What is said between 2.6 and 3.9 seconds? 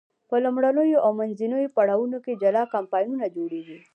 کمپاینونه جوړیږي.